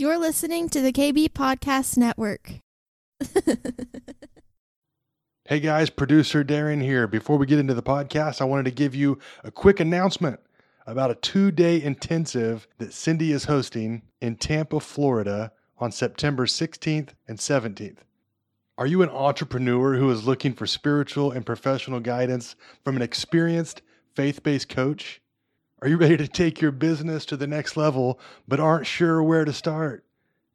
[0.00, 2.54] You're listening to the KB Podcast Network.
[5.44, 7.06] Hey guys, producer Darren here.
[7.06, 10.40] Before we get into the podcast, I wanted to give you a quick announcement
[10.86, 17.10] about a two day intensive that Cindy is hosting in Tampa, Florida on September 16th
[17.28, 17.98] and 17th.
[18.78, 23.82] Are you an entrepreneur who is looking for spiritual and professional guidance from an experienced
[24.14, 25.20] faith based coach?
[25.82, 29.46] Are you ready to take your business to the next level but aren't sure where
[29.46, 30.04] to start?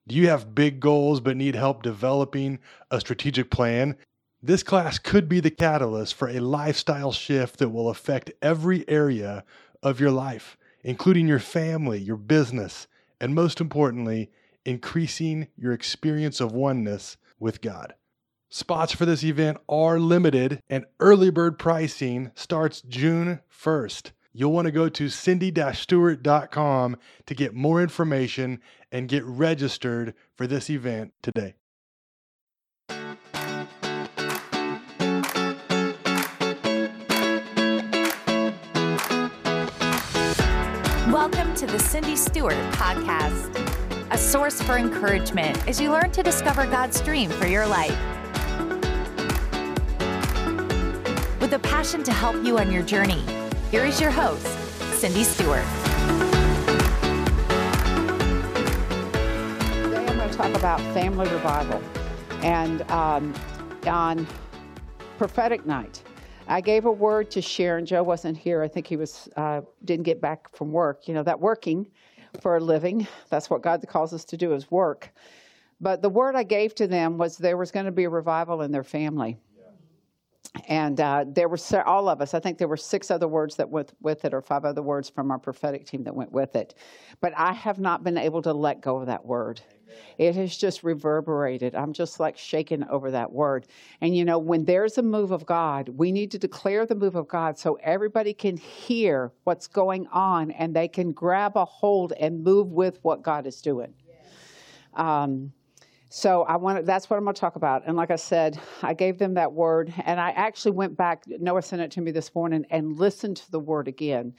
[0.08, 2.60] Do you have big goals but need help developing
[2.92, 3.96] a strategic plan?
[4.44, 9.44] This class could be the catalyst for a lifestyle shift that will affect every area
[9.82, 12.86] of your life, including your family, your business,
[13.20, 14.30] and most importantly,
[14.64, 17.96] increasing your experience of oneness with God.
[18.50, 24.12] Spots for this event are limited and early bird pricing starts June 1st.
[24.38, 28.60] You'll want to go to cindy-stewart.com to get more information
[28.92, 31.56] and get registered for this event today.
[41.10, 43.58] Welcome to the Cindy Stewart Podcast,
[44.12, 47.98] a source for encouragement as you learn to discover God's dream for your life.
[51.40, 53.24] With a passion to help you on your journey,
[53.76, 54.48] here is your host,
[54.94, 55.66] Cindy Stewart.
[59.84, 61.84] Today I'm going to talk about family revival.
[62.42, 63.34] And um,
[63.86, 64.26] on
[65.18, 66.02] prophetic night,
[66.48, 67.86] I gave a word to Sharon.
[67.86, 68.64] Joe wasn't here.
[68.64, 71.10] I think he was uh, didn't get back from work.
[71.10, 71.86] You know that working
[72.40, 73.06] for a living.
[73.30, 75.12] That's what God calls us to do is work.
[75.82, 78.62] But the word I gave to them was there was going to be a revival
[78.62, 79.38] in their family.
[80.68, 82.34] And uh, there were all of us.
[82.34, 85.10] I think there were six other words that went with it, or five other words
[85.10, 86.76] from our prophetic team that went with it.
[87.22, 89.62] But I have not been able to let go of that word.
[90.18, 91.76] It has just reverberated.
[91.76, 93.68] I'm just like shaken over that word.
[94.02, 97.16] And you know, when there's a move of God, we need to declare the move
[97.16, 102.14] of God so everybody can hear what's going on and they can grab a hold
[102.14, 103.94] and move with what God is doing.
[104.94, 105.52] Um,
[106.16, 107.84] so I want that's what I'm going to talk about.
[107.86, 111.26] And like I said, I gave them that word, and I actually went back.
[111.28, 114.34] Noah sent it to me this morning and listened to the word again.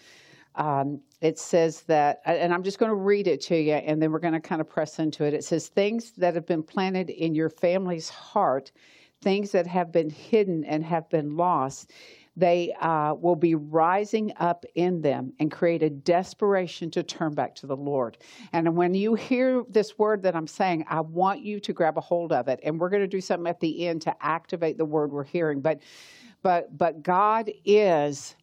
[0.54, 4.10] Um, it says that, and I'm just going to read it to you, and then
[4.10, 5.34] we're going to kind of press into it.
[5.34, 8.72] It says, Things that have been planted in your family's heart,
[9.20, 11.92] things that have been hidden and have been lost,
[12.36, 17.54] they uh, will be rising up in them and create a desperation to turn back
[17.56, 18.19] to the Lord.
[18.52, 22.02] And when you hear this word that I'm saying, I want you to grab a
[22.02, 22.60] hold of it.
[22.62, 25.62] And we're going to do something at the end to activate the word we're hearing.
[25.62, 25.80] But,
[26.42, 28.36] but, but God is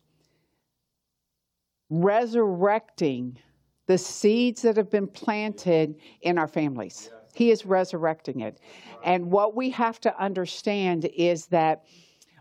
[1.91, 3.37] resurrecting
[3.85, 7.11] the seeds that have been planted in our families.
[7.35, 8.59] He is resurrecting it.
[9.03, 11.83] And what we have to understand is that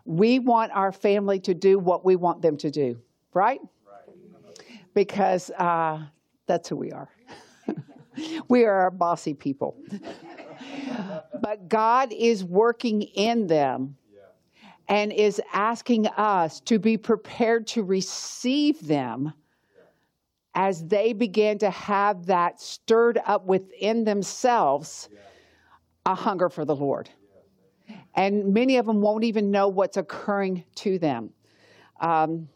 [0.04, 3.00] we want our family to do what we want them to do,
[3.34, 3.60] right?
[4.94, 6.02] Because uh,
[6.46, 7.08] that's who we are.
[8.48, 9.76] we are bossy people.
[11.40, 13.96] but God is working in them
[14.88, 19.32] and is asking us to be prepared to receive them
[20.54, 25.08] as they begin to have that stirred up within themselves
[26.04, 27.08] a hunger for the Lord.
[28.14, 31.30] And many of them won't even know what's occurring to them.
[32.00, 32.48] Um,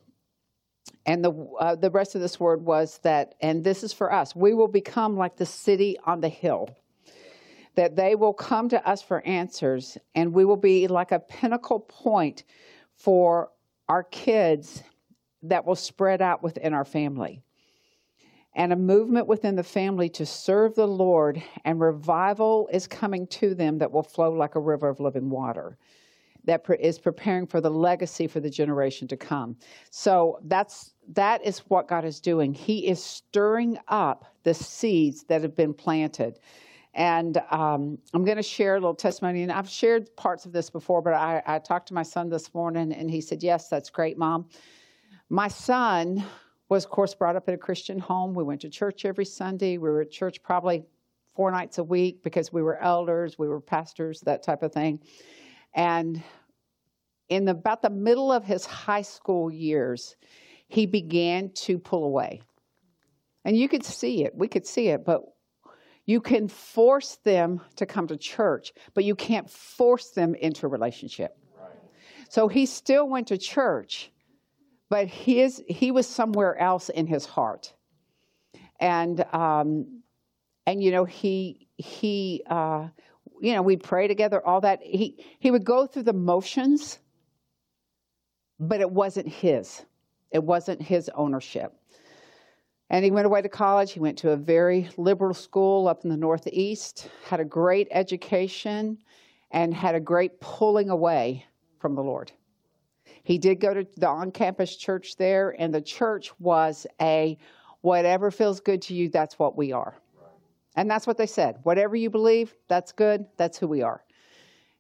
[1.04, 4.34] and the, uh, the rest of this word was that, and this is for us,
[4.34, 6.76] we will become like the city on the hill.
[7.76, 11.80] That they will come to us for answers, and we will be like a pinnacle
[11.80, 12.44] point
[12.96, 13.50] for
[13.86, 14.82] our kids
[15.42, 17.42] that will spread out within our family
[18.56, 23.54] and a movement within the family to serve the Lord, and revival is coming to
[23.54, 25.76] them that will flow like a river of living water
[26.44, 29.56] that is preparing for the legacy for the generation to come.
[29.90, 32.54] So that's that is what God is doing.
[32.54, 36.38] He is stirring up the seeds that have been planted.
[36.94, 39.42] And um, I'm going to share a little testimony.
[39.42, 42.54] And I've shared parts of this before, but I, I talked to my son this
[42.54, 44.48] morning, and he said, "Yes, that's great, mom."
[45.28, 46.24] My son
[46.68, 48.34] was, of course, brought up in a Christian home.
[48.34, 49.78] We went to church every Sunday.
[49.78, 50.84] We were at church probably
[51.34, 55.00] four nights a week because we were elders, we were pastors, that type of thing.
[55.74, 56.22] And
[57.28, 60.16] in the, about the middle of his high school years,
[60.68, 62.40] he began to pull away.
[63.44, 64.34] And you could see it.
[64.34, 65.22] We could see it, but
[66.06, 70.68] you can force them to come to church, but you can't force them into a
[70.68, 71.36] relationship.
[71.60, 71.70] Right.
[72.28, 74.10] So he still went to church,
[74.88, 77.72] but his he was somewhere else in his heart.
[78.78, 80.02] And um,
[80.66, 82.88] and you know he he uh,
[83.40, 84.80] you know we'd pray together all that.
[84.82, 86.98] He he would go through the motions
[88.58, 89.84] but it wasn't his.
[90.30, 91.72] It wasn't his ownership.
[92.88, 93.92] And he went away to college.
[93.92, 98.98] He went to a very liberal school up in the northeast had a great education
[99.50, 101.44] and had a great pulling away
[101.78, 102.32] from the lord
[103.22, 107.36] he did go to the on-campus church there and the church was a
[107.80, 109.98] whatever feels good to you that's what we are
[110.76, 111.58] and that's what they said.
[111.62, 113.26] Whatever you believe, that's good.
[113.38, 114.04] That's who we are.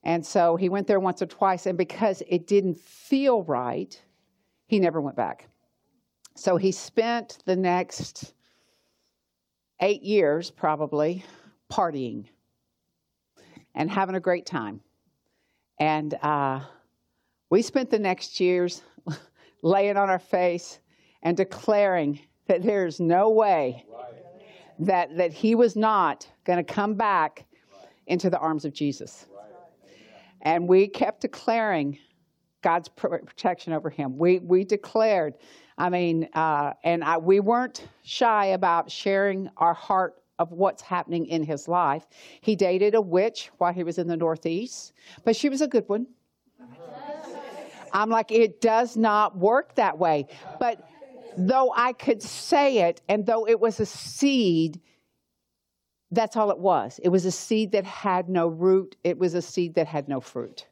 [0.04, 4.00] And so he went there once or twice, and because it didn't feel right,
[4.66, 5.48] he never went back.
[6.36, 8.34] So he spent the next
[9.80, 11.24] eight years probably
[11.72, 12.26] partying
[13.74, 14.80] and having a great time.
[15.80, 16.60] And uh,
[17.56, 18.82] we spent the next years
[19.62, 20.78] laying on our face
[21.22, 23.82] and declaring that there's no way
[24.78, 27.46] that, that he was not going to come back
[28.08, 29.24] into the arms of Jesus.
[30.42, 31.96] And we kept declaring
[32.60, 34.18] God's protection over him.
[34.18, 35.32] We, we declared,
[35.78, 41.24] I mean, uh, and I, we weren't shy about sharing our heart of what's happening
[41.24, 42.06] in his life.
[42.42, 44.92] He dated a witch while he was in the Northeast,
[45.24, 46.06] but she was a good one.
[47.92, 50.26] I'm like, it does not work that way.
[50.58, 50.88] But
[51.36, 54.80] though I could say it, and though it was a seed,
[56.10, 57.00] that's all it was.
[57.02, 60.20] It was a seed that had no root, it was a seed that had no
[60.20, 60.66] fruit.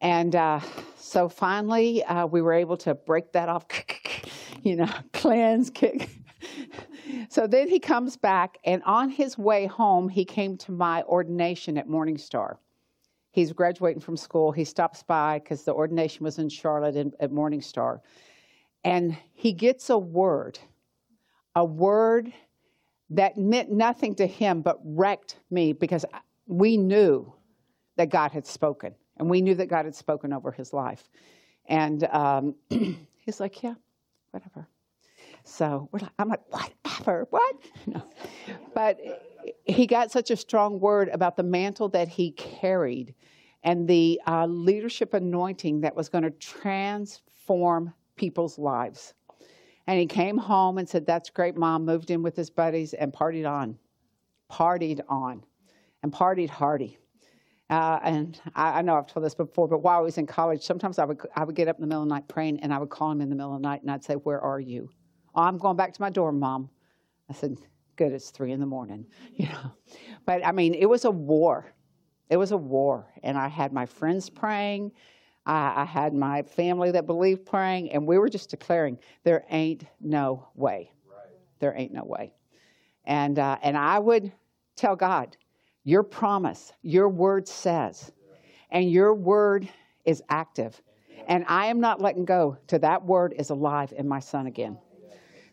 [0.00, 0.60] And uh,
[0.96, 3.66] so finally, uh, we were able to break that off,
[4.62, 6.08] you know, cleanse, kick.
[7.28, 11.76] so then he comes back, and on his way home, he came to my ordination
[11.78, 12.58] at Morning Star.
[13.30, 14.52] He's graduating from school.
[14.52, 18.00] He stops by because the ordination was in Charlotte in, at Morning Star.
[18.84, 20.58] And he gets a word,
[21.54, 22.32] a word
[23.10, 26.04] that meant nothing to him but wrecked me because
[26.46, 27.32] we knew
[27.96, 31.08] that God had spoken and we knew that God had spoken over his life.
[31.66, 32.54] And um,
[33.18, 33.74] he's like, yeah,
[34.30, 34.66] whatever.
[35.44, 37.56] So like, I'm like, whatever, what?
[37.86, 38.02] No.
[38.74, 39.00] But
[39.64, 43.14] he got such a strong word about the mantle that he carried
[43.62, 49.14] and the uh, leadership anointing that was going to transform people's lives.
[49.86, 51.84] And he came home and said, That's great, mom.
[51.84, 53.78] Moved in with his buddies and partied on.
[54.50, 55.42] Partied on.
[56.02, 56.98] And partied hardy.
[57.70, 60.62] Uh, and I, I, know I've told this before, but while I was in college,
[60.62, 62.72] sometimes I would, I would get up in the middle of the night praying and
[62.72, 64.60] I would call him in the middle of the night and I'd say, Where are
[64.60, 64.90] you?
[65.34, 66.70] Oh, I'm going back to my dorm, mom.
[67.28, 67.58] I said,
[67.98, 69.04] Good, it's three in the morning.
[69.34, 69.72] You know.
[70.24, 71.66] But I mean, it was a war.
[72.30, 73.06] It was a war.
[73.22, 74.92] And I had my friends praying.
[75.44, 79.84] I, I had my family that believed praying, and we were just declaring there ain't
[80.00, 80.92] no way.
[81.08, 81.34] Right.
[81.58, 82.32] There ain't no way.
[83.04, 84.30] And, uh, and I would
[84.76, 85.36] tell God,
[85.82, 88.12] Your promise, your word says,
[88.70, 89.68] and your word
[90.04, 90.80] is active.
[91.26, 94.78] And I am not letting go till that word is alive in my son again.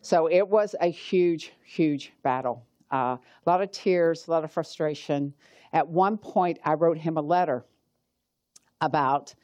[0.06, 2.64] So it was a huge, huge battle.
[2.92, 5.34] Uh, a lot of tears, a lot of frustration.
[5.72, 7.64] At one point, I wrote him a letter
[8.80, 9.34] about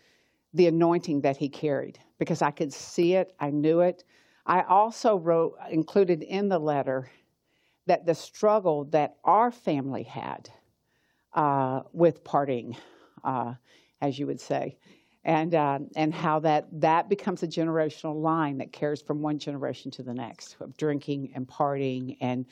[0.55, 4.05] the anointing that he carried because I could see it, I knew it.
[4.47, 7.11] I also wrote, included in the letter,
[7.87, 10.49] that the struggle that our family had
[11.33, 12.77] uh, with parting,
[13.25, 13.55] uh,
[14.01, 14.77] as you would say,
[15.25, 19.91] and uh, and how that that becomes a generational line that carries from one generation
[19.93, 22.47] to the next of drinking and partying and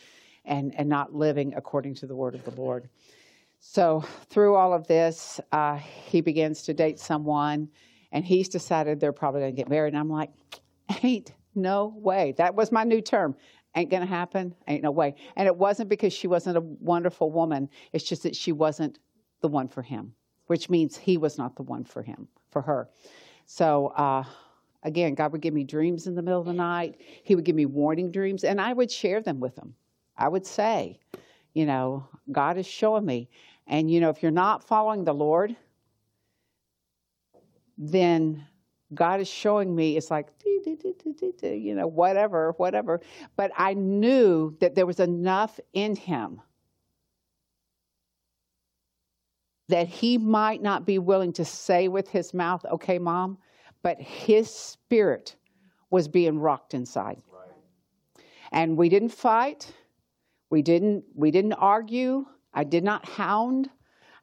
[0.45, 2.89] and and not living according to the word of the Lord.
[3.61, 7.69] So through all of this, uh, he begins to date someone
[8.13, 9.93] and he's decided they're probably going to get married.
[9.93, 10.31] And I'm like,
[11.03, 12.35] ain't no way.
[12.39, 13.37] That was my new term.
[13.77, 14.55] Ain't going to happen.
[14.67, 15.15] Ain't no way.
[15.37, 17.69] And it wasn't because she wasn't a wonderful woman.
[17.93, 18.99] It's just that she wasn't
[19.43, 20.15] the one for him,
[20.47, 22.89] which means he was not the one for him, for her.
[23.47, 24.25] So, uh,
[24.83, 27.01] again, God would give me dreams in the middle of the night.
[27.23, 29.75] He would give me warning dreams, and I would share them with him.
[30.17, 30.99] I would say,
[31.55, 33.29] you know, God is showing me.
[33.67, 35.57] And, you know, if you're not following the Lord,
[37.79, 38.47] then
[38.93, 43.01] God is showing me it's like, you know, whatever, whatever.
[43.37, 46.41] But I knew that there was enough in him
[49.71, 53.39] that he might not be willing to say with his mouth, okay, mom,
[53.83, 55.37] but his spirit
[55.91, 57.23] was being rocked inside.
[57.33, 58.25] Right.
[58.53, 59.73] And we didn't fight.
[60.51, 62.27] We didn't we didn't argue.
[62.53, 63.71] I did not hound.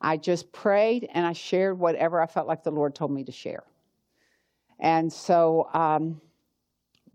[0.01, 3.31] I just prayed and I shared whatever I felt like the Lord told me to
[3.31, 3.63] share.
[4.79, 6.21] And so um,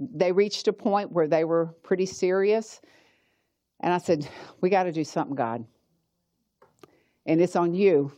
[0.01, 2.81] they reached a point where they were pretty serious.
[3.81, 4.29] And I said,
[4.61, 5.65] We got to do something, God.
[7.27, 8.13] And it's on you.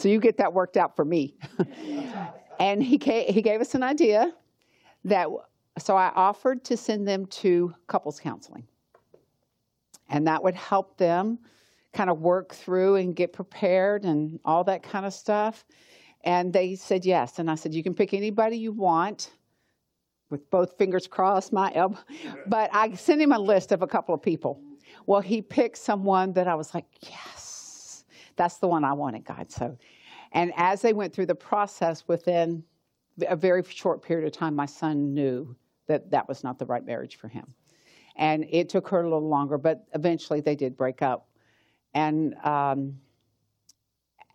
[0.00, 1.36] So you get that worked out for me.
[2.58, 4.32] and he, came, he gave us an idea
[5.04, 5.28] that,
[5.78, 8.64] so I offered to send them to couples counseling.
[10.08, 11.38] And that would help them
[11.92, 15.66] kind of work through and get prepared and all that kind of stuff.
[16.24, 17.38] And they said yes.
[17.38, 19.32] And I said, You can pick anybody you want
[20.30, 21.98] with both fingers crossed, my elbow.
[22.46, 24.62] But I sent him a list of a couple of people.
[25.06, 27.39] Well, he picked someone that I was like, Yes,
[28.36, 29.50] that's the one I wanted, God.
[29.50, 29.76] So,
[30.32, 32.62] and as they went through the process within
[33.28, 35.56] a very short period of time, my son knew
[35.86, 37.46] that that was not the right marriage for him.
[38.16, 41.28] And it took her a little longer, but eventually they did break up.
[41.94, 42.98] And, um,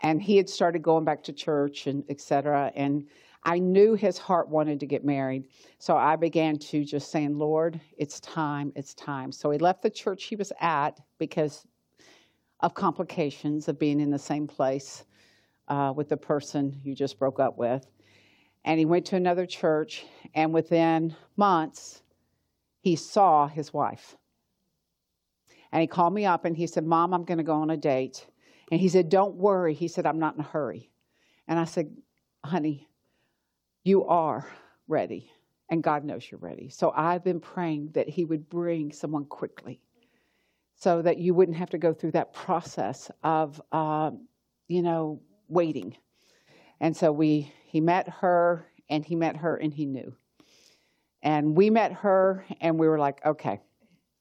[0.01, 2.71] and he had started going back to church and et cetera.
[2.75, 3.07] And
[3.43, 5.47] I knew his heart wanted to get married.
[5.77, 9.31] So I began to just saying, Lord, it's time, it's time.
[9.31, 11.65] So he left the church he was at because
[12.65, 15.03] of complications of being in the same place
[15.67, 17.85] uh, with the person you just broke up with.
[18.65, 20.03] And he went to another church,
[20.33, 22.01] and within months,
[22.81, 24.15] he saw his wife.
[25.71, 27.77] And he called me up and he said, Mom, I'm going to go on a
[27.77, 28.25] date.
[28.71, 29.75] And he said, Don't worry.
[29.75, 30.89] He said, I'm not in a hurry.
[31.47, 31.95] And I said,
[32.43, 32.87] Honey,
[33.83, 34.47] you are
[34.87, 35.29] ready.
[35.69, 36.69] And God knows you're ready.
[36.69, 39.81] So I've been praying that He would bring someone quickly
[40.75, 44.11] so that you wouldn't have to go through that process of, uh,
[44.67, 45.95] you know, waiting.
[46.79, 50.15] And so we, he met her and he met her and he knew.
[51.23, 53.61] And we met her and we were like, okay,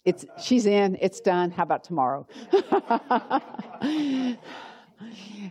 [0.04, 1.50] it's she's in, it's done.
[1.50, 2.26] How about tomorrow?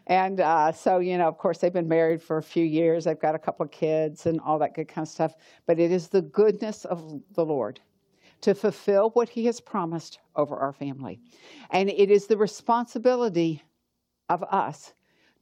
[0.07, 3.05] and uh, so, you know, of course, they've been married for a few years.
[3.05, 5.35] They've got a couple of kids and all that good kind of stuff.
[5.65, 7.79] But it is the goodness of the Lord
[8.43, 11.19] to fulfill what He has promised over our family.
[11.71, 13.63] And it is the responsibility
[14.29, 14.93] of us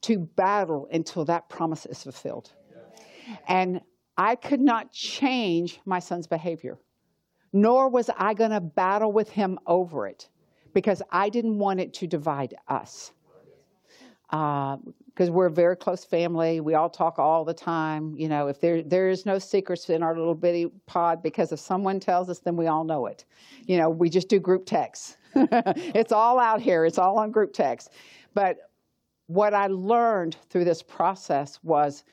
[0.02, 2.52] to battle until that promise is fulfilled.
[3.48, 3.80] And
[4.16, 6.78] I could not change my son's behavior,
[7.52, 10.28] nor was I going to battle with him over it
[10.72, 13.12] because I didn't want it to divide us.
[14.30, 14.76] Uh,
[15.12, 18.14] Because we're a very close family, we all talk all the time.
[18.16, 21.60] You know, if there there is no secrets in our little bitty pod, because if
[21.60, 23.26] someone tells us, then we all know it.
[23.66, 25.18] You know, we just do group texts.
[25.34, 26.86] it's all out here.
[26.86, 27.90] It's all on group text.
[28.32, 28.70] But
[29.26, 32.04] what I learned through this process was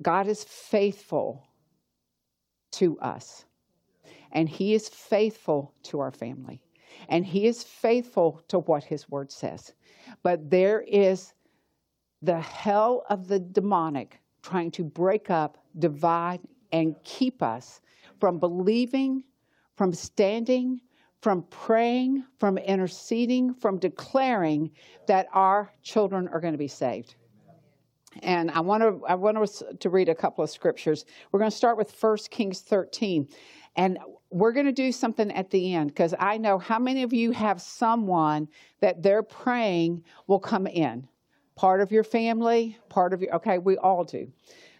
[0.00, 1.46] God is faithful
[2.72, 3.44] to us,
[4.32, 6.62] and He is faithful to our family,
[7.08, 9.74] and He is faithful to what His word says.
[10.22, 11.34] But there is
[12.22, 16.40] the hell of the demonic trying to break up, divide,
[16.72, 17.80] and keep us
[18.20, 19.22] from believing,
[19.76, 20.80] from standing,
[21.20, 24.70] from praying, from interceding, from declaring
[25.06, 27.14] that our children are going to be saved.
[28.22, 31.04] And I want to I want us to read a couple of scriptures.
[31.30, 33.28] We're going to start with 1 Kings 13.
[33.76, 33.98] And
[34.30, 37.30] we're going to do something at the end because I know how many of you
[37.32, 38.48] have someone
[38.80, 41.06] that they're praying will come in.
[41.58, 44.30] Part of your family, part of your, okay, we all do.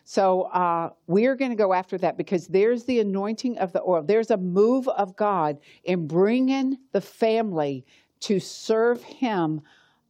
[0.04, 3.82] So uh, we are going to go after that because there's the anointing of the
[3.82, 4.04] oil.
[4.04, 7.84] There's a move of God in bringing the family
[8.20, 9.60] to serve Him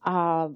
[0.03, 0.49] uh,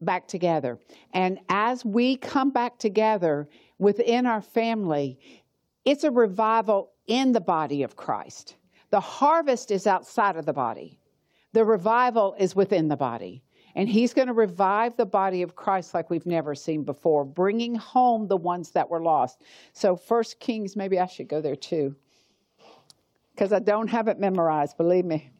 [0.00, 0.78] back together.
[1.12, 3.48] And as we come back together
[3.78, 5.18] within our family,
[5.84, 8.54] it's a revival in the body of Christ.
[8.90, 11.00] The harvest is outside of the body.
[11.54, 13.43] The revival is within the body.
[13.74, 17.74] And he's going to revive the body of Christ like we've never seen before, bringing
[17.74, 19.42] home the ones that were lost.
[19.72, 21.96] So, First Kings, maybe I should go there too,
[23.34, 25.30] because I don't have it memorized, believe me.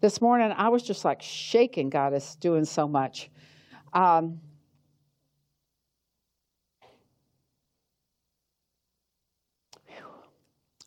[0.00, 1.90] This morning, I was just like shaking.
[1.90, 3.30] God is doing so much.
[3.92, 4.40] Um,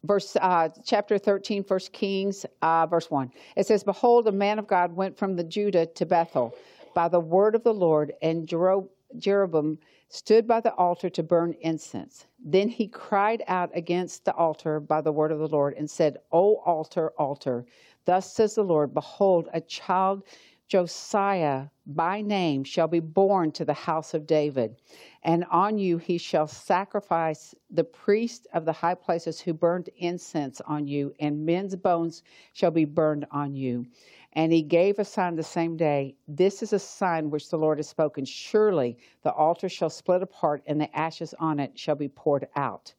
[0.04, 4.68] verse uh, chapter 13 first kings uh, verse 1 it says behold a man of
[4.68, 6.56] god went from the judah to bethel
[6.96, 9.78] by the word of the lord and jeroboam
[10.10, 12.26] stood by the altar to burn incense.
[12.44, 16.18] Then he cried out against the altar by the word of the lord and said
[16.32, 17.66] o altar altar
[18.06, 20.24] thus says the lord behold a child
[20.70, 24.80] Josiah by name shall be born to the house of David,
[25.24, 30.62] and on you he shall sacrifice the priest of the high places who burned incense
[30.62, 32.22] on you, and men's bones
[32.54, 33.88] shall be burned on you.
[34.34, 36.16] And he gave a sign the same day.
[36.28, 38.24] This is a sign which the Lord has spoken.
[38.24, 42.94] Surely the altar shall split apart, and the ashes on it shall be poured out.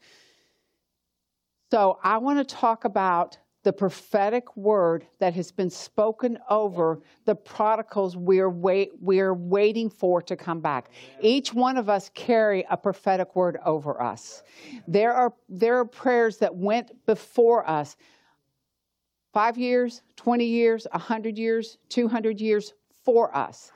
[1.70, 7.34] So I want to talk about the prophetic word that has been spoken over the
[7.34, 10.90] prodigals we're, wait, we're waiting for to come back.
[11.20, 14.42] Each one of us carry a prophetic word over us.
[14.88, 17.96] There are, there are prayers that went before us
[19.32, 22.72] five years, 20 years, 100 years, 200 years
[23.04, 23.72] for us.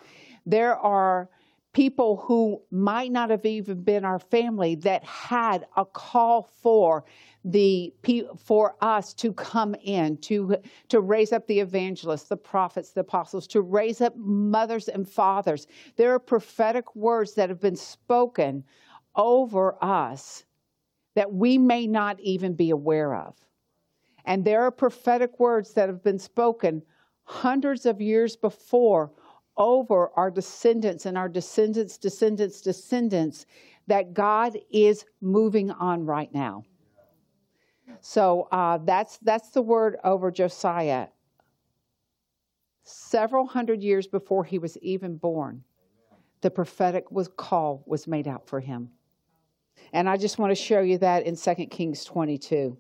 [0.47, 1.29] There are
[1.75, 7.05] people who might not have even been our family that had a call for
[7.45, 7.93] the
[8.39, 10.57] for us to come in to
[10.89, 15.67] to raise up the evangelists the prophets the apostles to raise up mothers and fathers.
[15.97, 18.65] There are prophetic words that have been spoken
[19.15, 20.45] over us
[21.15, 23.37] that we may not even be aware of.
[24.25, 26.83] And there are prophetic words that have been spoken
[27.25, 29.13] hundreds of years before
[29.57, 33.45] over our descendants and our descendants descendants descendants
[33.87, 36.65] that God is moving on right now
[38.07, 41.07] so uh, that's that's the word over Josiah.
[42.83, 45.65] Several hundred years before he was even born,
[46.43, 48.91] the prophetic was call was made out for him.
[49.95, 52.77] And I just want to show you that in 2 Kings 22.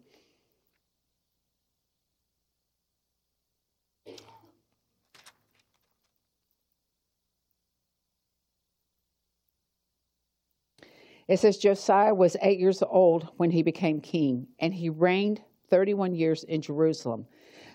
[11.28, 15.40] It says Josiah was eight years old when he became king, and he reigned
[15.70, 17.26] 31 years in Jerusalem.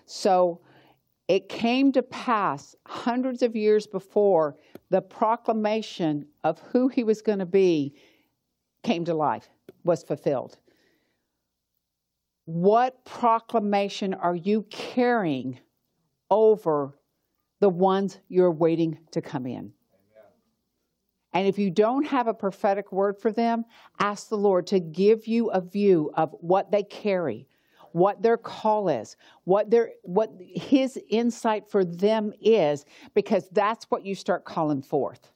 [0.06, 0.60] So
[1.28, 4.56] it came to pass hundreds of years before
[4.90, 7.94] the proclamation of who he was going to be
[8.82, 9.48] came to life,
[9.84, 10.58] was fulfilled.
[12.46, 15.60] What proclamation are you carrying
[16.30, 16.98] over
[17.60, 19.72] the ones you're waiting to come in?
[21.32, 23.64] And if you don't have a prophetic word for them,
[23.98, 27.46] ask the Lord to give you a view of what they carry,
[27.92, 32.84] what their call is, what their what his insight for them is
[33.14, 35.32] because that's what you start calling forth.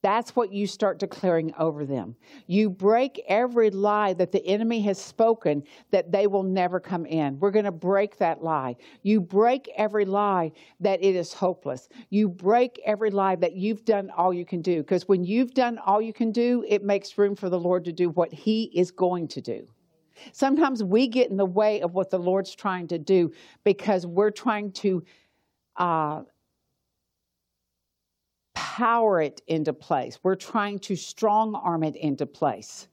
[0.00, 2.14] That's what you start declaring over them.
[2.46, 7.38] You break every lie that the enemy has spoken that they will never come in.
[7.40, 8.76] We're going to break that lie.
[9.02, 11.88] You break every lie that it is hopeless.
[12.10, 14.78] You break every lie that you've done all you can do.
[14.78, 17.92] Because when you've done all you can do, it makes room for the Lord to
[17.92, 19.66] do what He is going to do.
[20.32, 23.32] Sometimes we get in the way of what the Lord's trying to do
[23.64, 25.04] because we're trying to.
[25.76, 26.22] Uh,
[28.58, 30.18] power it into place.
[30.24, 32.88] We're trying to strong arm it into place.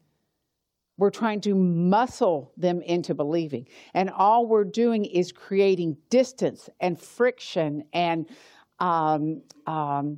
[0.96, 3.68] We're trying to muscle them into believing.
[3.96, 8.30] And all we're doing is creating distance and friction and
[8.78, 10.18] um, um,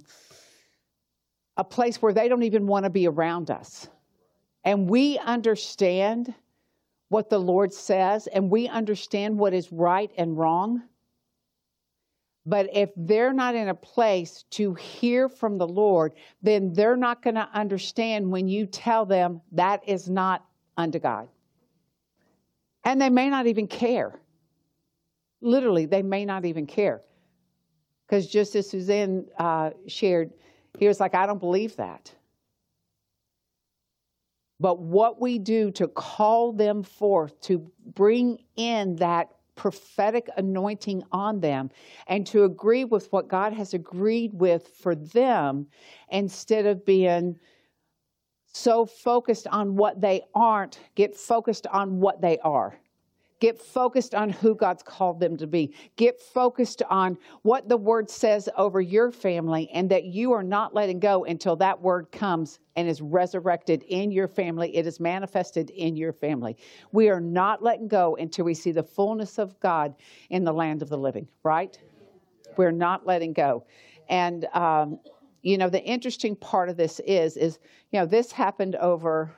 [1.55, 3.87] a place where they don't even want to be around us.
[4.65, 6.33] And we understand
[7.07, 10.83] what the Lord says and we understand what is right and wrong.
[12.47, 17.21] But if they're not in a place to hear from the Lord, then they're not
[17.21, 20.45] going to understand when you tell them that is not
[20.77, 21.27] unto God.
[22.85, 24.17] And they may not even care.
[25.41, 27.01] Literally, they may not even care.
[28.07, 30.31] Because just as Suzanne uh, shared,
[30.79, 32.15] he was like, I don't believe that.
[34.57, 41.41] But what we do to call them forth, to bring in that prophetic anointing on
[41.41, 41.69] them
[42.07, 45.67] and to agree with what God has agreed with for them
[46.09, 47.37] instead of being
[48.53, 52.79] so focused on what they aren't, get focused on what they are.
[53.39, 55.73] Get focused on who God's called them to be.
[55.95, 60.73] Get focused on what the word says over your family and that you are not
[60.73, 64.75] letting go until that word comes and is resurrected in your family.
[64.75, 66.57] It is manifested in your family.
[66.91, 69.93] We are not letting go until we see the fullness of God
[70.31, 71.77] in the land of the living, right?
[72.55, 73.65] We're not letting go.
[74.09, 74.99] And, um,
[75.43, 77.59] you know, the interesting part of this is, is,
[77.91, 79.31] you know, this happened over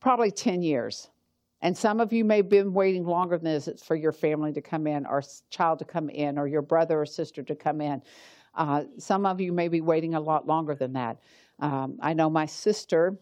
[0.00, 1.10] probably 10 years
[1.64, 4.60] and some of you may have been waiting longer than this for your family to
[4.60, 8.02] come in, or child to come in, or your brother or sister to come in.
[8.54, 11.16] Uh, some of you may be waiting a lot longer than that.
[11.60, 13.18] Um, I know my sister,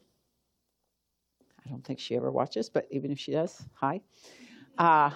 [1.65, 4.01] I don't think she ever watches, but even if she does, hi.
[4.77, 5.11] Uh,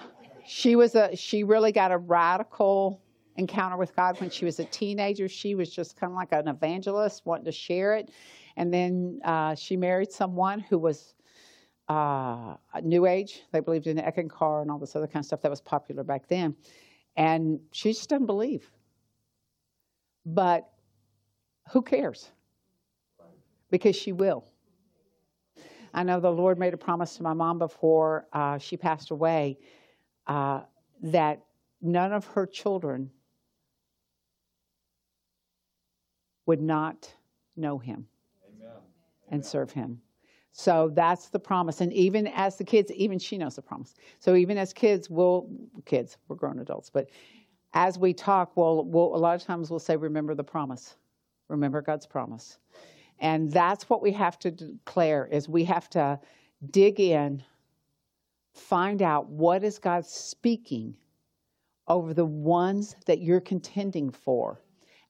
[0.45, 3.01] she was a she really got a radical
[3.35, 5.27] encounter with God when she was a teenager.
[5.27, 8.09] She was just kind of like an evangelist, wanting to share it,
[8.55, 11.13] and then uh, she married someone who was
[11.89, 13.43] uh, New Age.
[13.51, 16.27] They believed in Eckankar and all this other kind of stuff that was popular back
[16.27, 16.55] then.
[17.15, 18.69] And she just doesn't believe.
[20.25, 20.69] But
[21.71, 22.29] who cares?
[23.71, 24.45] Because she will.
[25.93, 29.57] I know the Lord made a promise to my mom before uh, she passed away
[30.27, 30.61] uh,
[31.01, 31.43] that
[31.81, 33.09] none of her children
[36.45, 37.13] would not
[37.55, 38.07] know him
[39.29, 40.01] and serve him.
[40.59, 41.81] So that's the promise.
[41.81, 43.93] And even as the kids, even she knows the promise.
[44.17, 45.47] So even as kids, we'll,
[45.85, 47.11] kids, we're grown adults, but
[47.75, 50.95] as we talk, we'll, we'll a lot of times we'll say, remember the promise.
[51.47, 52.57] Remember God's promise.
[53.19, 56.19] And that's what we have to declare is we have to
[56.71, 57.43] dig in,
[58.55, 60.95] find out what is God speaking
[61.87, 64.59] over the ones that you're contending for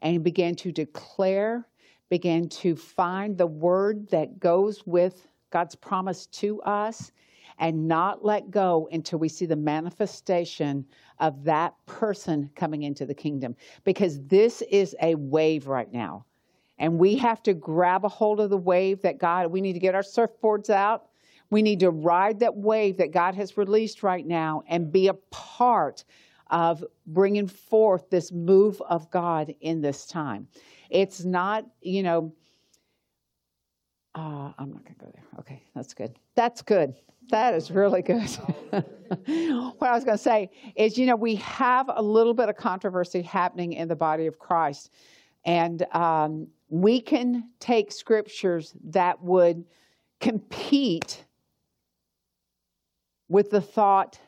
[0.01, 1.65] and begin to declare,
[2.09, 7.11] begin to find the word that goes with God's promise to us
[7.59, 10.85] and not let go until we see the manifestation
[11.19, 13.55] of that person coming into the kingdom.
[13.83, 16.25] Because this is a wave right now.
[16.77, 19.79] And we have to grab a hold of the wave that God, we need to
[19.79, 21.07] get our surfboards out.
[21.49, 25.13] We need to ride that wave that God has released right now and be a
[25.31, 26.03] part
[26.49, 30.47] of bringing forth this move of God in this time.
[30.89, 32.33] It's not, you know,
[34.17, 35.23] uh, I'm not going to go there.
[35.39, 36.17] Okay, that's good.
[36.33, 36.95] That's good.
[37.29, 38.27] That is really good.
[38.71, 42.55] what I was going to say is, you know, we have a little bit of
[42.55, 44.89] controversy happening in the body of Christ.
[45.45, 49.65] And um, we can take scriptures that would
[50.19, 51.23] compete
[53.29, 54.19] with the thought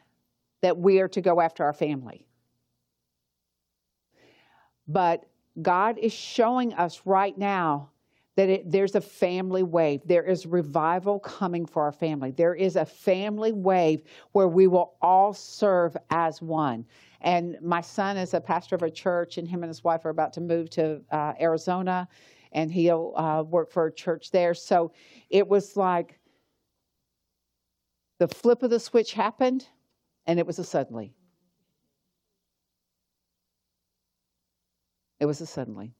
[0.62, 2.28] that we are to go after our family.
[4.88, 5.26] But
[5.60, 7.90] God is showing us right now
[8.40, 10.00] that it, there's a family wave.
[10.06, 12.32] There is revival coming for our family.
[12.32, 16.86] There is a family wave where we will all serve as one.
[17.20, 20.10] And my son is a pastor of a church, and him and his wife are
[20.10, 22.08] about to move to uh, Arizona,
[22.54, 24.54] and he'll uh, work for a church there.
[24.54, 24.94] So
[25.30, 26.18] it was like
[28.20, 29.68] the flip of the switch happened,
[30.28, 31.14] and it was a suddenly.
[35.20, 35.94] It was a suddenly.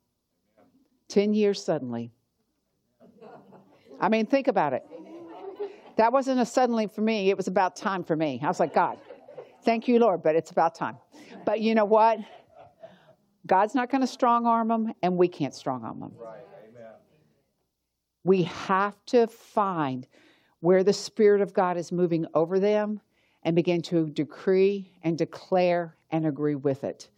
[1.10, 2.14] 10 years suddenly.
[4.00, 4.86] I mean, think about it.
[5.98, 8.40] That wasn't a suddenly for me, it was about time for me.
[8.42, 8.98] I was like, God,
[9.64, 10.98] thank you, Lord, but it's about time.
[11.46, 12.20] But you know what?
[13.46, 16.12] God's not going to strong arm them, and we can't strong arm them.
[16.18, 16.40] Right.
[16.70, 16.92] Amen.
[18.24, 20.08] We have to find
[20.60, 23.02] where the Spirit of God is moving over them
[23.44, 27.10] and begin to decree and declare and agree with it.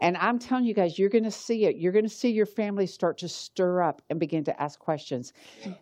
[0.00, 1.76] And I'm telling you guys, you're going to see it.
[1.76, 5.32] You're going to see your family start to stir up and begin to ask questions.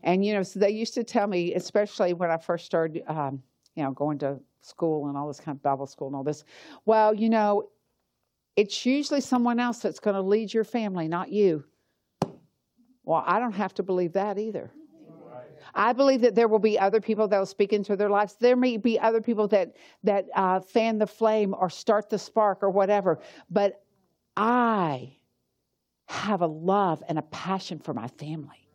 [0.02, 3.42] And, you know, so they used to tell me, especially when I first started, um,
[3.74, 6.44] you know, going to school and all this kind of Bible school and all this,
[6.84, 7.70] well, you know,
[8.56, 11.64] it's usually someone else that's going to lead your family, not you.
[13.04, 14.70] Well, I don't have to believe that either.
[15.74, 18.34] I believe that there will be other people that will speak into their lives.
[18.34, 22.62] There may be other people that that uh, fan the flame or start the spark
[22.62, 23.20] or whatever.
[23.50, 23.82] But
[24.42, 25.18] I
[26.06, 28.66] have a love and a passion for my family.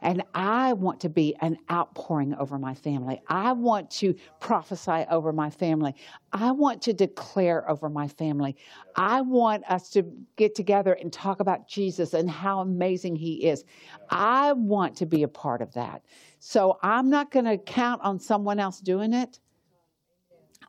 [0.00, 3.20] And I want to be an outpouring over my family.
[3.28, 5.94] I want to prophesy over my family.
[6.32, 8.56] I want to declare over my family.
[8.94, 10.02] I want us to
[10.36, 13.64] get together and talk about Jesus and how amazing he is.
[14.08, 16.04] I want to be a part of that.
[16.38, 19.40] So I'm not going to count on someone else doing it.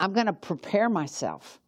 [0.02, 1.62] I'm going to prepare myself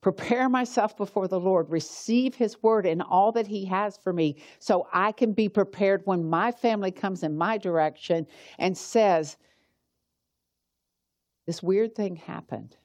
[0.00, 4.36] prepare myself before the Lord, receive His word and all that He has for me,
[4.58, 8.26] so I can be prepared when my family comes in my direction
[8.58, 9.36] and says,
[11.46, 12.76] This weird thing happened.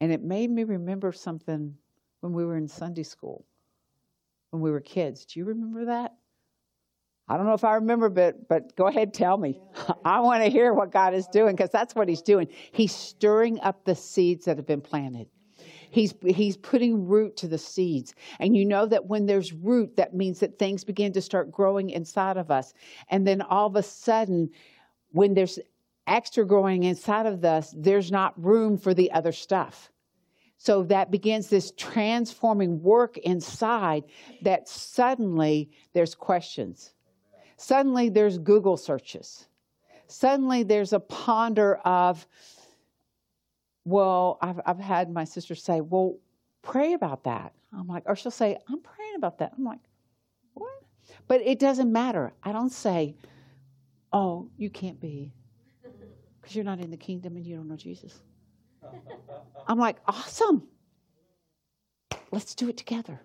[0.00, 1.74] And it made me remember something
[2.20, 3.44] when we were in Sunday school,
[4.50, 5.24] when we were kids.
[5.24, 6.14] Do you remember that?
[7.28, 9.60] I don't know if I remember, but but go ahead, tell me.
[10.04, 12.48] I want to hear what God is doing because that's what He's doing.
[12.72, 15.28] He's stirring up the seeds that have been planted.
[15.90, 18.14] He's, he's putting root to the seeds.
[18.38, 21.90] And you know that when there's root, that means that things begin to start growing
[21.90, 22.74] inside of us.
[23.08, 24.50] And then all of a sudden,
[25.12, 25.58] when there's
[26.06, 29.90] extra growing inside of us, there's not room for the other stuff.
[30.56, 34.04] So that begins this transforming work inside
[34.42, 36.94] that suddenly there's questions.
[37.56, 39.46] Suddenly there's Google searches.
[40.08, 42.26] Suddenly there's a ponder of,
[43.88, 46.16] well, I've, I've had my sister say, well,
[46.62, 47.52] pray about that.
[47.72, 49.52] I'm like, or she'll say, I'm praying about that.
[49.56, 49.80] I'm like,
[50.54, 50.82] what?
[51.26, 52.32] But it doesn't matter.
[52.42, 53.14] I don't say,
[54.12, 55.32] oh, you can't be
[56.40, 58.20] because you're not in the kingdom and you don't know Jesus.
[59.66, 60.62] I'm like, awesome.
[62.30, 63.20] Let's do it together.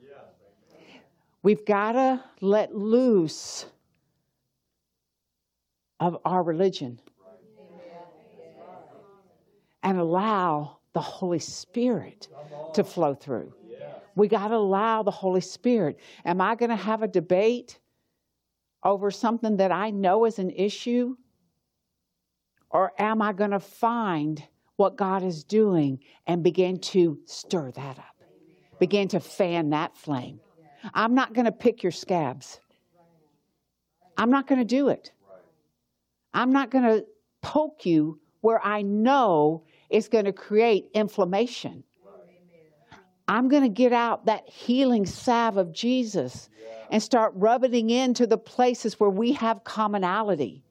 [1.41, 3.65] We've got to let loose
[5.99, 6.99] of our religion
[9.83, 12.29] and allow the Holy Spirit
[12.73, 13.53] to flow through.
[14.15, 15.99] We got to allow the Holy Spirit.
[16.23, 17.79] Am I going to have a debate
[18.83, 21.15] over something that I know is an issue?
[22.69, 24.43] Or am I going to find
[24.77, 28.15] what God is doing and begin to stir that up?
[28.79, 30.39] Begin to fan that flame.
[30.93, 32.59] I'm not going to pick your scabs.
[34.17, 35.11] I'm not going to do it.
[36.33, 37.05] I'm not going to
[37.41, 41.83] poke you where I know it's going to create inflammation.
[43.27, 46.49] I'm going to get out that healing salve of Jesus
[46.89, 50.63] and start rubbing into the places where we have commonality.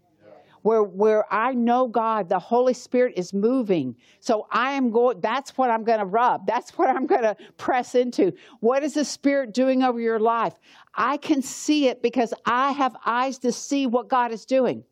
[0.62, 3.96] Where, where I know God, the Holy Spirit is moving.
[4.20, 6.46] So I am going, that's what I'm going to rub.
[6.46, 8.32] That's what I'm going to press into.
[8.60, 10.54] What is the Spirit doing over your life?
[10.94, 14.84] I can see it because I have eyes to see what God is doing.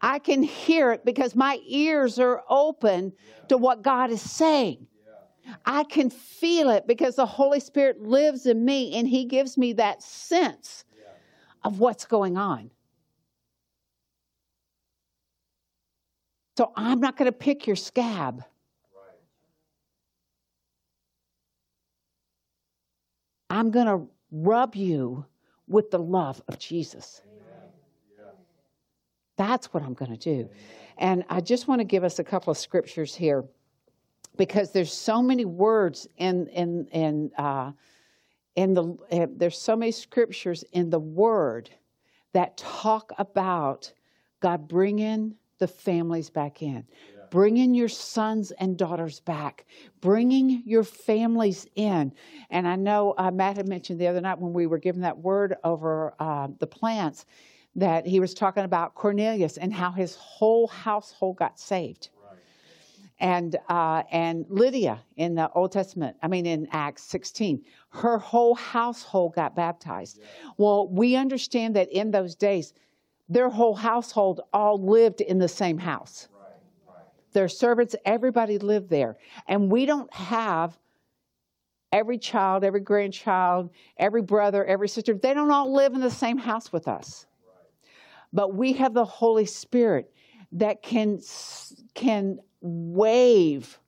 [0.00, 3.12] I can hear it because my ears are open
[3.48, 4.86] to what God is saying.
[5.66, 9.72] I can feel it because the Holy Spirit lives in me and He gives me
[9.74, 10.84] that sense
[11.64, 12.70] of what's going on.
[16.56, 18.44] So I'm not going to pick your scab.
[23.48, 25.26] I'm going to rub you
[25.66, 27.22] with the love of Jesus.
[29.42, 30.48] That's what I'm going to do.
[30.98, 33.44] And I just want to give us a couple of scriptures here
[34.36, 37.72] because there's so many words in in in uh,
[38.54, 41.70] in the uh, there's so many scriptures in the Word
[42.34, 43.92] that talk about
[44.38, 46.86] God bringing the families back in.
[46.86, 47.22] Yeah.
[47.30, 49.66] Bringing your sons and daughters back,
[50.00, 52.12] bringing your families in.
[52.50, 55.18] And I know uh, Matt had mentioned the other night when we were given that
[55.18, 57.26] word over uh, the plants
[57.74, 62.10] that he was talking about Cornelius and how his whole household got saved
[63.22, 68.56] and uh, and Lydia in the Old Testament, I mean in Acts 16, her whole
[68.56, 70.18] household got baptized.
[70.18, 70.50] Yeah.
[70.58, 72.74] Well, we understand that in those days,
[73.28, 76.28] their whole household all lived in the same house.
[76.32, 76.50] Right,
[76.88, 77.06] right.
[77.32, 80.76] Their servants, everybody lived there, and we don't have
[81.92, 85.14] every child, every grandchild, every brother, every sister.
[85.14, 87.26] They don't all live in the same house with us.
[88.32, 90.12] But we have the Holy Spirit
[90.52, 91.20] that can
[91.94, 93.78] can wave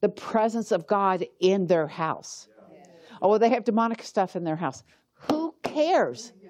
[0.00, 2.48] the presence of God in their house.
[3.20, 4.84] Oh, well, they have demonic stuff in their house.
[5.28, 6.32] Who cares?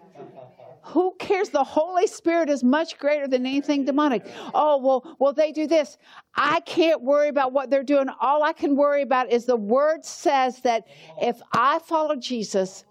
[0.82, 1.50] Who cares?
[1.50, 4.26] The Holy Spirit is much greater than anything demonic.
[4.54, 5.98] Oh, well, well, they do this.
[6.34, 8.08] I can't worry about what they're doing.
[8.20, 10.86] All I can worry about is the word says that
[11.20, 12.84] if I follow Jesus,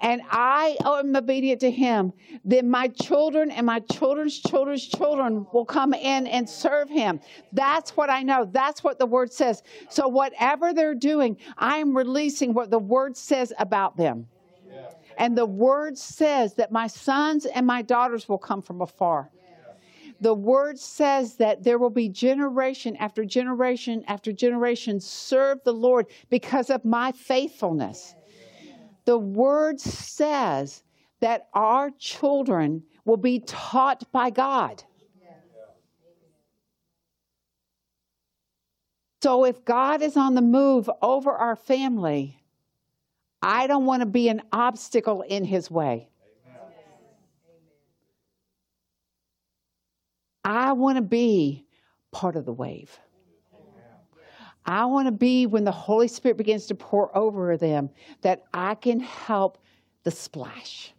[0.00, 2.12] and I am obedient to him,
[2.44, 7.20] then my children and my children's children's children will come in and serve him.
[7.52, 8.48] That's what I know.
[8.50, 9.62] That's what the word says.
[9.90, 14.26] So whatever they're doing, I am releasing what the word says about them.
[15.18, 19.30] And the word says that my sons and my daughters will come from afar.
[20.22, 26.06] The word says that there will be generation after generation after generation serve the Lord
[26.30, 28.14] because of my faithfulness
[29.04, 30.82] the word says
[31.20, 34.82] that our children will be taught by God.
[39.22, 42.42] So if God is on the move over our family,
[43.42, 46.08] I don't want to be an obstacle in his way.
[50.42, 51.66] I want to be
[52.12, 52.98] part of the wave.
[54.64, 57.90] I want to be when the Holy Spirit begins to pour over them
[58.22, 59.58] that I can help
[60.04, 60.92] the splash,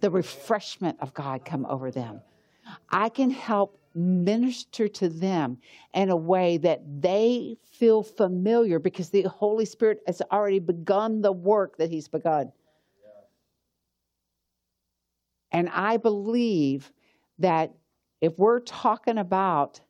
[0.00, 2.20] the refreshment of God come over them.
[2.90, 5.58] I can help minister to them
[5.94, 11.32] in a way that they feel familiar because the Holy Spirit has already begun the
[11.32, 12.52] work that He's begun.
[15.52, 16.92] And I believe
[17.38, 17.72] that
[18.20, 19.80] if we're talking about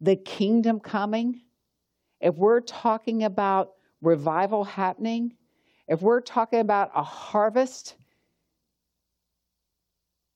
[0.00, 1.42] the kingdom coming,
[2.20, 5.34] if we're talking about revival happening,
[5.88, 7.94] if we're talking about a harvest,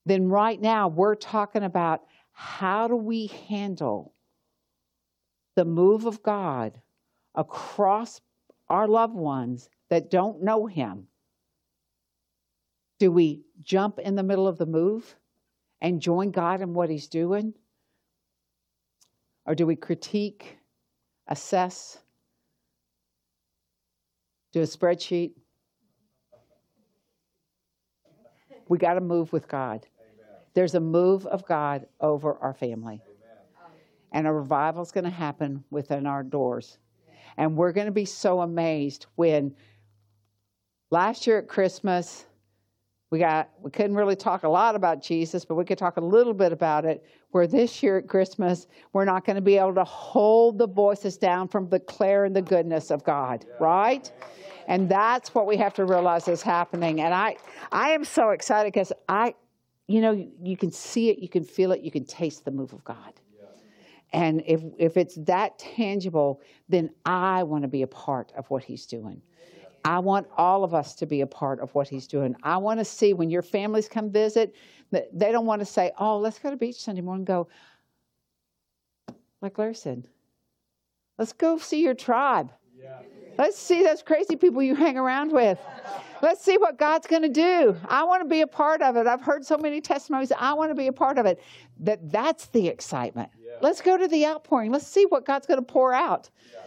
[0.05, 4.13] then right now we're talking about how do we handle
[5.55, 6.79] the move of God
[7.35, 8.21] across
[8.69, 11.07] our loved ones that don't know Him?
[12.99, 15.15] Do we jump in the middle of the move
[15.81, 17.53] and join God in what He's doing?
[19.45, 20.57] Or do we critique
[21.31, 21.97] assess,
[24.51, 25.31] do a spreadsheet.
[28.67, 29.87] We got to move with God.
[30.53, 33.01] There's a move of God over our family.
[34.11, 36.77] and a revival is going to happen within our doors.
[37.37, 39.55] And we're going to be so amazed when
[40.89, 42.25] last year at Christmas,
[43.11, 46.01] we got we couldn't really talk a lot about Jesus, but we could talk a
[46.01, 47.05] little bit about it.
[47.31, 51.17] Where this year at Christmas, we're not going to be able to hold the voices
[51.17, 54.11] down from declaring the goodness of God, right?
[54.67, 57.01] And that's what we have to realize is happening.
[57.01, 57.35] And I
[57.71, 59.35] I am so excited because I
[59.87, 62.71] you know, you can see it, you can feel it, you can taste the move
[62.71, 63.13] of God.
[64.13, 68.63] And if if it's that tangible, then I want to be a part of what
[68.63, 69.21] he's doing.
[69.83, 72.35] I want all of us to be a part of what he's doing.
[72.43, 74.55] I want to see when your families come visit,
[74.91, 77.47] that they don't want to say, oh, let's go to beach Sunday morning go,
[79.41, 80.03] like Larry said,
[81.17, 82.51] let's go see your tribe.
[82.77, 82.99] Yeah.
[83.37, 85.57] Let's see those crazy people you hang around with.
[86.21, 87.75] Let's see what God's going to do.
[87.87, 89.07] I want to be a part of it.
[89.07, 90.31] I've heard so many testimonies.
[90.37, 91.41] I want to be a part of it.
[91.79, 93.29] That that's the excitement.
[93.41, 93.53] Yeah.
[93.61, 94.71] Let's go to the outpouring.
[94.71, 96.29] Let's see what God's going to pour out.
[96.51, 96.59] Yeah.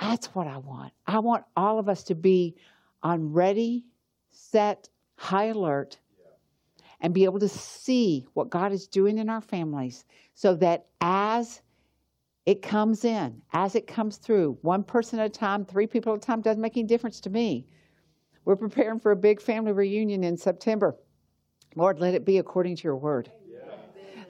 [0.00, 0.92] That's what I want.
[1.06, 2.56] I want all of us to be
[3.02, 3.84] on ready,
[4.30, 5.98] set, high alert,
[7.00, 10.04] and be able to see what God is doing in our families
[10.34, 11.60] so that as
[12.46, 16.18] it comes in, as it comes through, one person at a time, three people at
[16.18, 17.66] a time, doesn't make any difference to me.
[18.44, 20.96] We're preparing for a big family reunion in September.
[21.76, 23.30] Lord, let it be according to your word.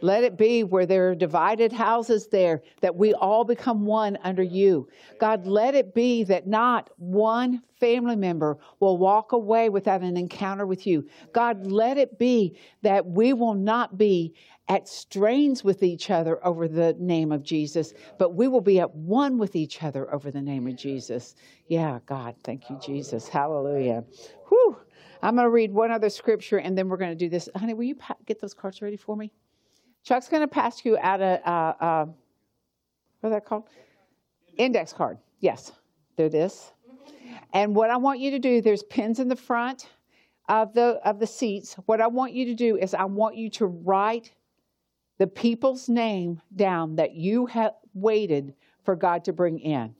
[0.01, 4.43] Let it be where there are divided houses there, that we all become one under
[4.43, 4.89] you.
[5.19, 10.67] God, let it be that not one family member will walk away without an encounter
[10.67, 11.07] with you.
[11.33, 14.35] God, let it be that we will not be
[14.69, 18.95] at strains with each other over the name of Jesus, but we will be at
[18.95, 21.35] one with each other over the name of Jesus.
[21.69, 23.29] Yeah, God, thank you, Jesus.
[23.29, 24.05] Hallelujah.
[24.49, 24.79] Whew.
[25.23, 27.49] I'm going to read one other scripture and then we're going to do this.
[27.57, 29.33] Honey, will you get those cards ready for me?
[30.05, 32.07] Chuck's going to pass you out a, uh, uh,
[33.21, 33.65] what's that called?
[34.57, 35.19] Index card.
[35.41, 35.73] Yes,
[36.17, 36.73] they're this.
[37.55, 39.89] And what I want you to do, there's pins in the front
[40.49, 41.75] of the of the seats.
[41.87, 44.33] What I want you to do is I want you to write
[45.19, 49.95] the people's name down that you have waited for God to bring in.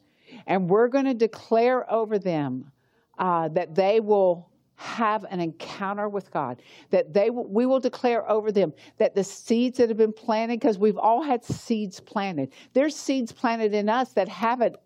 [0.47, 2.71] And we're going to declare over them
[3.19, 6.61] uh, that they will have an encounter with God.
[6.91, 10.79] That they we will declare over them that the seeds that have been planted, because
[10.79, 12.53] we've all had seeds planted.
[12.73, 14.77] There's seeds planted in us that haven't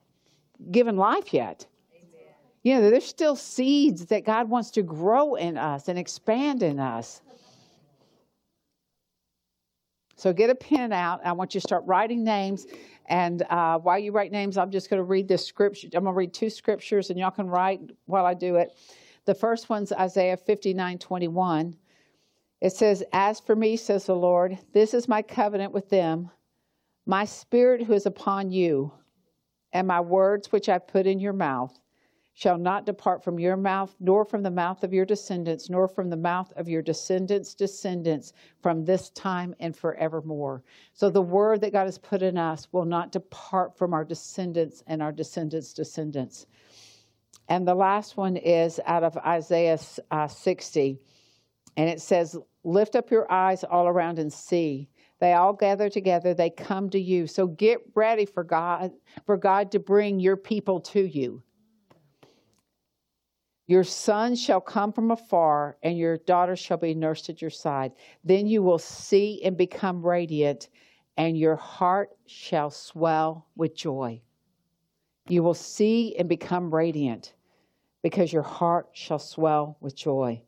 [0.71, 1.67] given life yet.
[1.95, 2.35] Amen.
[2.63, 6.79] You know, there's still seeds that God wants to grow in us and expand in
[6.81, 7.23] us.
[10.17, 11.21] So get a pen out.
[11.25, 12.67] I want you to start writing names.
[13.07, 15.87] And uh, while you write names, I'm just going to read this scripture.
[15.95, 18.77] I'm going to read two scriptures, and y'all can write while I do it.
[19.29, 21.77] The first one's Isaiah 59 21.
[22.63, 26.31] It says, As for me, says the Lord, this is my covenant with them,
[27.05, 28.91] my spirit who is upon you,
[29.71, 31.79] and my words which I put in your mouth
[32.33, 36.09] shall not depart from your mouth, nor from the mouth of your descendants, nor from
[36.09, 40.63] the mouth of your descendants' descendants from this time and forevermore.
[40.95, 44.83] So the word that God has put in us will not depart from our descendants
[44.87, 46.47] and our descendants' descendants.
[47.49, 49.79] And the last one is out of Isaiah
[50.11, 50.99] uh, 60.
[51.77, 54.89] And it says, Lift up your eyes all around and see.
[55.21, 57.27] They all gather together, they come to you.
[57.27, 58.93] So get ready for God,
[59.27, 61.43] for God to bring your people to you.
[63.67, 67.93] Your son shall come from afar, and your daughter shall be nursed at your side.
[68.25, 70.69] Then you will see and become radiant,
[71.17, 74.23] and your heart shall swell with joy.
[75.29, 77.35] You will see and become radiant
[78.03, 80.43] because your heart shall swell with joy.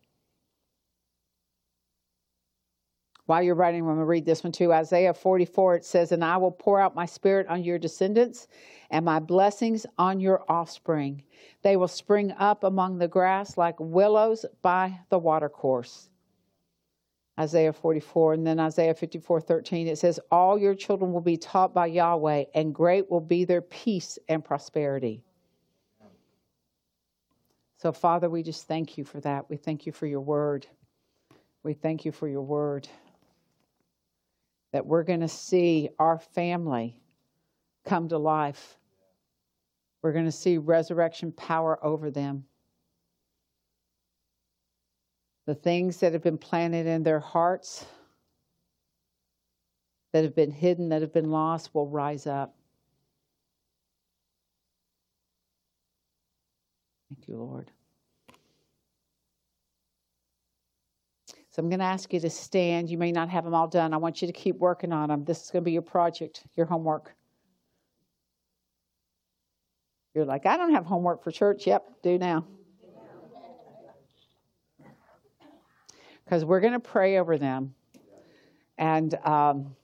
[3.27, 4.73] While you're writing, I'm going to read this one too.
[4.73, 8.49] Isaiah 44, it says, And I will pour out my spirit on your descendants
[8.91, 11.23] and my blessings on your offspring.
[11.63, 16.11] They will spring up among the grass like willows by the watercourse.
[17.39, 21.73] Isaiah 44, and then Isaiah 54, 13, it says, All your children will be taught
[21.73, 25.23] by Yahweh, and great will be their peace and prosperity.
[27.81, 29.49] So, Father, we just thank you for that.
[29.49, 30.67] We thank you for your word.
[31.63, 32.87] We thank you for your word.
[34.75, 37.01] That we're going to see our family
[37.87, 38.77] come to life.
[40.03, 42.45] We're going to see resurrection power over them.
[45.47, 47.87] The things that have been planted in their hearts,
[50.13, 52.60] that have been hidden, that have been lost, will rise up.
[57.11, 57.71] Thank you, Lord.
[61.51, 62.89] So I'm going to ask you to stand.
[62.89, 63.93] You may not have them all done.
[63.93, 65.25] I want you to keep working on them.
[65.25, 67.13] This is going to be your project, your homework.
[70.15, 71.67] You're like, I don't have homework for church.
[71.67, 72.47] Yep, do now.
[76.25, 77.75] Because we're going to pray over them.
[78.79, 79.75] And um,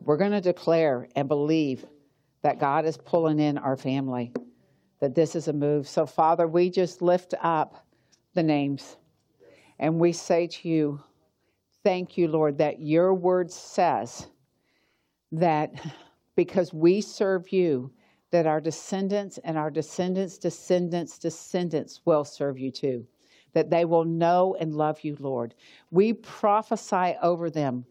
[0.00, 1.84] we're going to declare and believe
[2.42, 4.32] that God is pulling in our family,
[5.04, 5.86] that this is a move.
[5.86, 7.84] So, Father, we just lift up
[8.32, 8.96] the names
[9.78, 11.00] and we say to you,
[11.82, 14.28] Thank you, Lord, that your word says
[15.30, 15.74] that
[16.36, 17.92] because we serve you,
[18.30, 23.06] that our descendants and our descendants' descendants' descendants will serve you too,
[23.52, 25.54] that they will know and love you, Lord.
[25.90, 27.84] We prophesy over them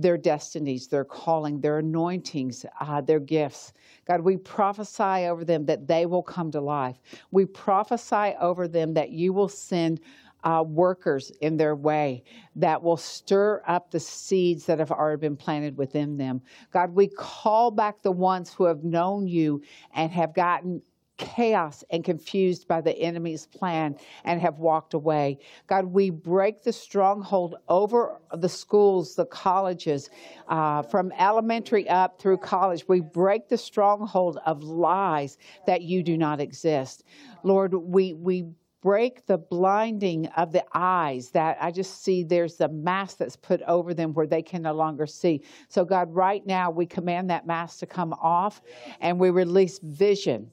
[0.00, 3.72] their destinies, their calling, their anointings, uh, their gifts.
[4.06, 7.00] God, we prophesy over them that they will come to life.
[7.32, 10.00] We prophesy over them that you will send
[10.44, 12.22] uh, workers in their way
[12.54, 16.40] that will stir up the seeds that have already been planted within them.
[16.72, 19.62] God, we call back the ones who have known you
[19.94, 20.80] and have gotten
[21.18, 25.38] chaos and confused by the enemy's plan and have walked away.
[25.66, 30.08] God, we break the stronghold over the schools, the colleges,
[30.48, 32.88] uh, from elementary up through college.
[32.88, 37.04] We break the stronghold of lies that you do not exist.
[37.42, 38.46] Lord, we, we
[38.80, 43.60] break the blinding of the eyes that I just see there's the mask that's put
[43.62, 45.42] over them where they can no longer see.
[45.68, 48.62] So, God, right now we command that mask to come off
[49.00, 50.50] and we release vision.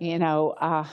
[0.00, 0.86] You know, uh,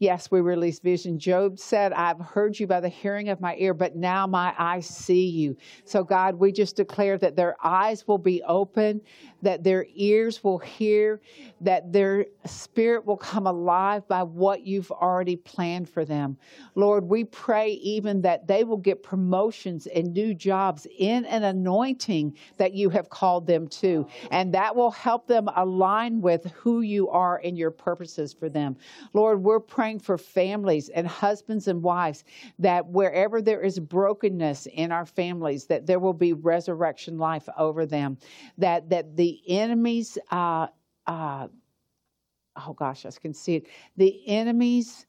[0.00, 1.18] Yes, we release vision.
[1.18, 4.86] Job said, I've heard you by the hearing of my ear, but now my eyes
[4.86, 5.56] see you.
[5.84, 9.00] So, God, we just declare that their eyes will be open,
[9.42, 11.20] that their ears will hear,
[11.60, 16.36] that their spirit will come alive by what you've already planned for them.
[16.74, 22.36] Lord, we pray even that they will get promotions and new jobs in an anointing
[22.56, 27.08] that you have called them to, and that will help them align with who you
[27.08, 28.76] are and your purposes for them.
[29.12, 32.24] Lord, we're praying for families and husbands and wives
[32.58, 37.86] that wherever there is brokenness in our families, that there will be resurrection life over
[37.86, 38.18] them.
[38.56, 40.68] That that the enemies, uh,
[41.06, 41.48] uh,
[42.66, 43.66] oh gosh, I can see it.
[43.96, 45.06] The enemies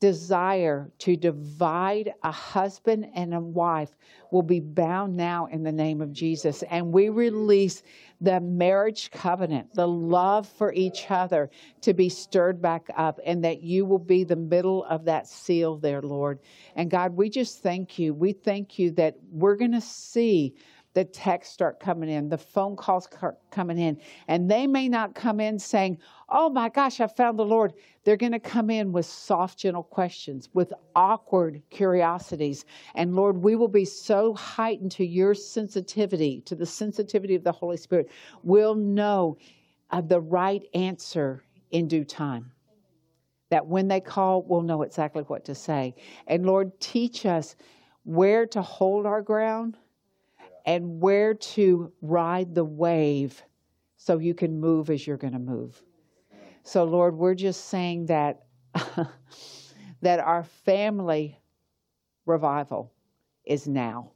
[0.00, 3.90] desire to divide a husband and a wife
[4.30, 6.62] will be bound now in the name of Jesus.
[6.70, 7.82] And we release
[8.20, 11.50] the marriage covenant, the love for each other
[11.82, 15.76] to be stirred back up, and that you will be the middle of that seal
[15.76, 16.40] there, Lord.
[16.76, 18.14] And God, we just thank you.
[18.14, 20.54] We thank you that we're going to see
[20.92, 23.08] the texts start coming in, the phone calls
[23.50, 27.44] coming in, and they may not come in saying, Oh my gosh, I found the
[27.44, 27.74] Lord.
[28.04, 32.64] They're going to come in with soft, gentle questions, with awkward curiosities.
[32.94, 37.52] And Lord, we will be so heightened to your sensitivity, to the sensitivity of the
[37.52, 38.10] Holy Spirit.
[38.42, 39.38] We'll know
[39.90, 42.52] uh, the right answer in due time.
[43.50, 45.94] That when they call, we'll know exactly what to say.
[46.28, 47.56] And Lord, teach us
[48.04, 49.76] where to hold our ground
[50.66, 53.42] and where to ride the wave
[53.96, 55.82] so you can move as you're going to move.
[56.62, 58.44] So Lord, we're just saying that
[60.02, 61.38] that our family
[62.26, 62.92] revival
[63.44, 64.12] is now.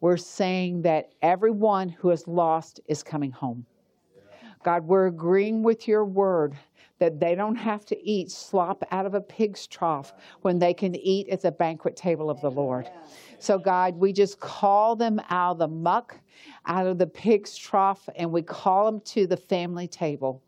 [0.00, 3.66] We're saying that everyone who is lost is coming home.
[4.62, 6.56] God, we're agreeing with your word
[6.98, 10.94] that they don't have to eat slop out of a pig's trough when they can
[10.96, 12.90] eat at the banquet table of the Lord.
[13.38, 16.18] So, God, we just call them out of the muck,
[16.66, 20.42] out of the pig's trough, and we call them to the family table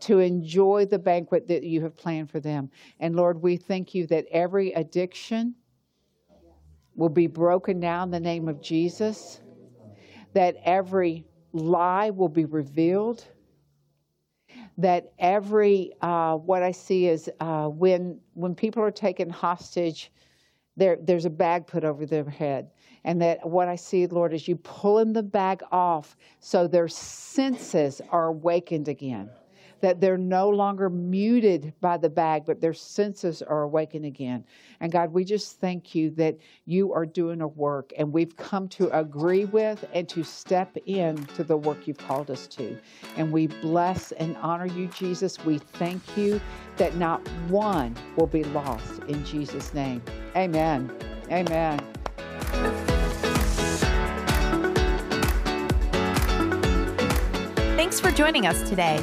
[0.00, 2.70] to enjoy the banquet that you have planned for them.
[3.00, 5.54] And Lord, we thank you that every addiction
[6.94, 9.40] will be broken down in the name of Jesus,
[10.34, 13.24] that every lie will be revealed
[14.78, 20.10] that every uh, what I see is uh, when when people are taken hostage,
[20.76, 22.70] there there's a bag put over their head,
[23.04, 28.00] and that what I see, Lord, is you pulling the bag off so their senses
[28.10, 29.28] are awakened again
[29.80, 34.44] that they're no longer muted by the bag, but their senses are awakened again.
[34.80, 38.68] And God, we just thank you that you are doing a work and we've come
[38.68, 42.78] to agree with and to step in to the work you've called us to.
[43.16, 45.44] And we bless and honor you, Jesus.
[45.44, 46.40] We thank you
[46.76, 50.02] that not one will be lost in Jesus' name.
[50.36, 50.90] Amen.
[51.30, 51.80] Amen.
[57.76, 59.02] Thanks for joining us today.